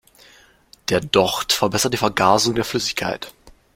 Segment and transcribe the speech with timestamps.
[0.89, 3.31] Der Docht verbessert die Vergasung der Flüssigkeit.